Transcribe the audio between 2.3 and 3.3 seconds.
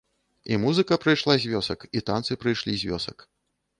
прыйшлі з вёсак.